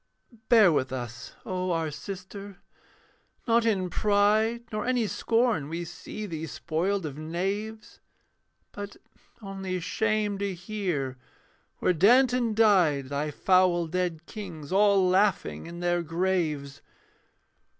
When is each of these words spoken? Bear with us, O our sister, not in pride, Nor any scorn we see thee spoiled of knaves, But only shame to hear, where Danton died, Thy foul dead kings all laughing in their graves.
Bear 0.49 0.71
with 0.71 0.91
us, 0.91 1.35
O 1.45 1.69
our 1.69 1.91
sister, 1.91 2.57
not 3.47 3.67
in 3.67 3.87
pride, 3.87 4.63
Nor 4.71 4.83
any 4.87 5.05
scorn 5.05 5.69
we 5.69 5.85
see 5.85 6.25
thee 6.25 6.47
spoiled 6.47 7.05
of 7.05 7.19
knaves, 7.19 7.99
But 8.71 8.97
only 9.43 9.79
shame 9.79 10.39
to 10.39 10.55
hear, 10.55 11.19
where 11.77 11.93
Danton 11.93 12.55
died, 12.55 13.09
Thy 13.09 13.29
foul 13.29 13.85
dead 13.85 14.25
kings 14.25 14.71
all 14.71 15.07
laughing 15.07 15.67
in 15.67 15.81
their 15.81 16.01
graves. 16.01 16.81